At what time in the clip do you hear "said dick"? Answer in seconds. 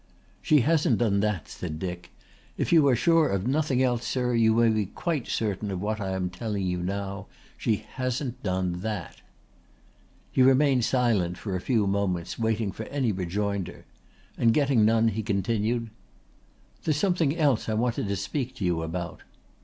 1.47-2.09